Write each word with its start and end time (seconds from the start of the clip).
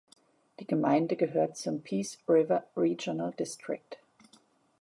Die 0.59 0.65
Gemeinde 0.65 1.15
gehört 1.15 1.57
zum 1.57 1.83
Peace 1.83 2.17
River 2.27 2.63
Regional 2.75 3.33
District. 3.33 3.99